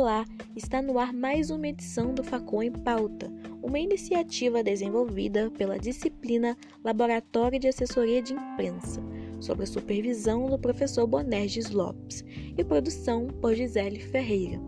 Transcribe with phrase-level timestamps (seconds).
[0.00, 0.24] Olá,
[0.56, 3.30] está no ar mais uma edição do Facom em Pauta,
[3.62, 9.02] uma iniciativa desenvolvida pela disciplina Laboratório de Assessoria de Imprensa,
[9.40, 12.24] sob a supervisão do professor Bonerges Lopes
[12.56, 14.58] e produção por Gisele Ferreira.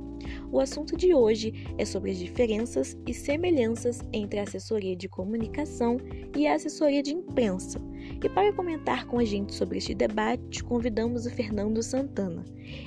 [0.51, 5.99] O assunto de hoje é sobre as diferenças e semelhanças entre a assessoria de comunicação
[6.37, 7.81] e a assessoria de imprensa.
[8.23, 12.45] E para comentar com a gente sobre este debate, convidamos o Fernando Santana.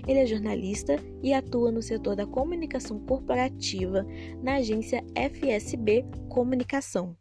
[0.08, 4.06] Ele é jornalista e atua no setor da comunicação corporativa
[4.42, 7.16] na agência FSB Comunicação.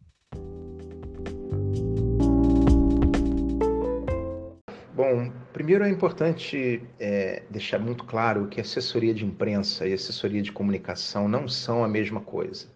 [4.95, 10.53] Bom, primeiro é importante é, deixar muito claro que assessoria de imprensa e assessoria de
[10.53, 12.69] comunicação não são a mesma coisa.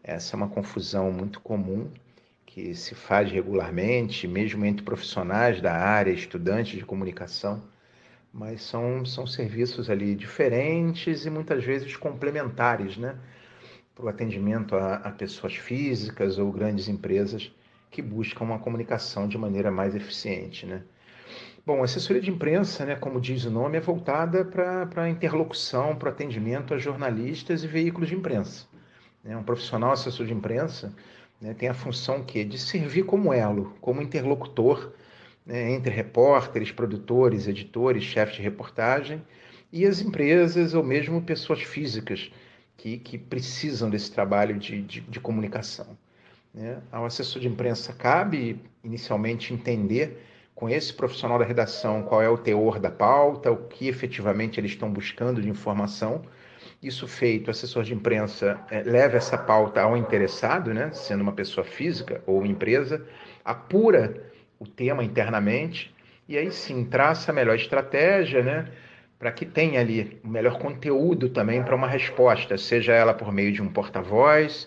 [0.00, 1.90] Essa é uma confusão muito comum
[2.46, 7.64] que se faz regularmente, mesmo entre profissionais da área, estudantes de comunicação,
[8.32, 13.18] mas são, são serviços ali diferentes e muitas vezes complementares, né?
[13.92, 17.50] Para o atendimento a, a pessoas físicas ou grandes empresas
[17.90, 20.84] que buscam uma comunicação de maneira mais eficiente, né?
[21.66, 26.72] Bom, assessoria de imprensa, né, como diz o nome, é voltada para interlocução, para atendimento
[26.72, 28.68] a jornalistas e veículos de imprensa.
[29.24, 29.36] Né?
[29.36, 30.94] Um profissional assessor de imprensa
[31.40, 34.92] né, tem a função que de servir como elo, como interlocutor
[35.44, 39.20] né, entre repórteres, produtores, editores, chefes de reportagem
[39.72, 42.30] e as empresas ou mesmo pessoas físicas
[42.76, 45.98] que, que precisam desse trabalho de, de, de comunicação.
[46.54, 46.80] Né?
[46.92, 50.22] Ao assessor de imprensa cabe inicialmente entender
[50.56, 54.72] com esse profissional da redação qual é o teor da pauta, o que efetivamente eles
[54.72, 56.22] estão buscando de informação.
[56.82, 61.32] Isso feito, o assessor de imprensa é, leva essa pauta ao interessado, né, sendo uma
[61.32, 63.06] pessoa física ou empresa,
[63.44, 65.94] apura o tema internamente
[66.26, 68.66] e aí sim traça a melhor estratégia, né,
[69.18, 73.52] para que tenha ali o melhor conteúdo também para uma resposta, seja ela por meio
[73.52, 74.66] de um porta-voz,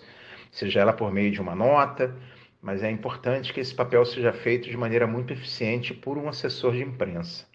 [0.52, 2.14] seja ela por meio de uma nota,
[2.62, 6.72] mas é importante que esse papel seja feito de maneira muito eficiente por um assessor
[6.74, 7.46] de imprensa.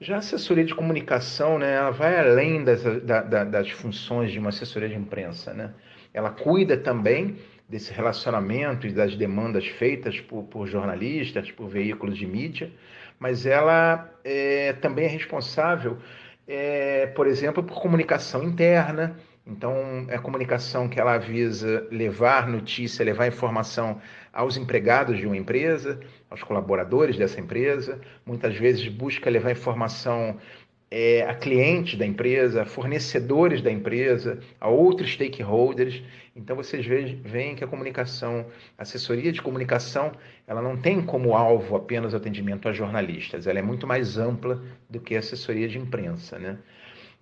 [0.00, 4.48] Já a assessoria de comunicação, né, ela vai além das, da, das funções de uma
[4.48, 5.52] assessoria de imprensa.
[5.52, 5.74] Né?
[6.14, 7.36] Ela cuida também
[7.68, 12.72] desse relacionamento e das demandas feitas por, por jornalistas, por veículos de mídia,
[13.18, 15.98] mas ela é, também é responsável,
[16.48, 23.04] é, por exemplo, por comunicação interna, então, é a comunicação que ela visa levar notícia,
[23.04, 24.00] levar informação
[24.32, 28.00] aos empregados de uma empresa, aos colaboradores dessa empresa.
[28.24, 30.36] Muitas vezes busca levar informação
[30.90, 36.02] é, a clientes da empresa, a fornecedores da empresa, a outros stakeholders.
[36.36, 38.46] Então, vocês veem que a comunicação,
[38.78, 40.12] a assessoria de comunicação,
[40.46, 44.62] ela não tem como alvo apenas o atendimento a jornalistas, ela é muito mais ampla
[44.88, 46.58] do que a assessoria de imprensa, né?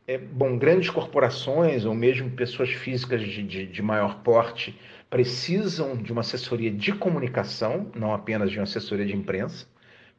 [0.08, 4.74] É, bom, grandes corporações ou mesmo pessoas físicas de, de, de, maior porte
[5.10, 9.66] precisam de uma assessoria de comunicação, não apenas de uma assessoria de imprensa,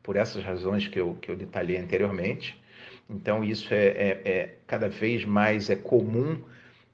[0.03, 2.55] por essas razões que eu, que eu detalhei anteriormente.
[3.09, 6.39] Então, isso é, é, é cada vez mais é comum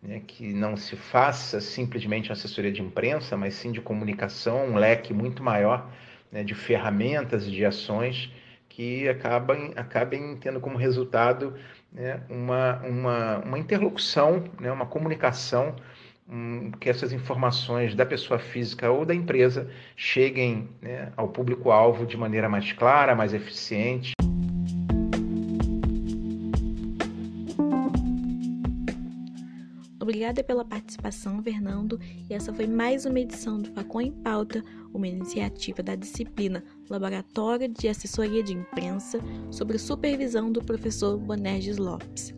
[0.01, 4.75] né, que não se faça simplesmente uma assessoria de imprensa, mas sim de comunicação, um
[4.75, 5.91] leque muito maior
[6.31, 8.31] né, de ferramentas e de ações
[8.75, 11.55] que acabam, acabem tendo como resultado
[11.95, 15.73] né, uma, uma, uma interlocução, né, uma comunicação,
[16.29, 22.17] um, que essas informações da pessoa física ou da empresa cheguem né, ao público-alvo de
[22.17, 24.11] maneira mais clara, mais eficiente.
[30.15, 31.99] Obrigada pela participação, Fernando,
[32.29, 37.67] e essa foi mais uma edição do Facom em Pauta, uma iniciativa da disciplina Laboratório
[37.67, 39.19] de Assessoria de Imprensa,
[39.51, 42.33] sob supervisão do professor Bonerges Lopes.